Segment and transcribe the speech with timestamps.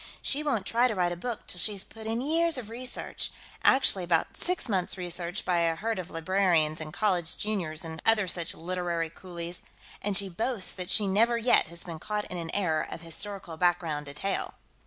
[0.23, 3.29] She won't try to write a book till she's put in years of research
[3.63, 8.27] actually, about six months' research by a herd of librarians and college juniors and other
[8.27, 9.61] such literary coolies
[10.01, 13.57] and she boasts that she never yet has been caught in an error of historical
[13.57, 14.55] background detail.